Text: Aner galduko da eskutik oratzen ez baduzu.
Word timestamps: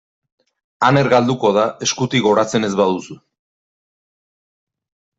Aner 0.87 1.09
galduko 1.15 1.51
da 1.59 1.67
eskutik 1.89 2.31
oratzen 2.33 2.69
ez 2.71 2.75
baduzu. 2.83 3.21